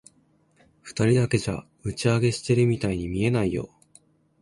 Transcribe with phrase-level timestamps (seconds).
[0.81, 3.69] 二人だけじゃ、打ち上げしてるみたいに見えないよ。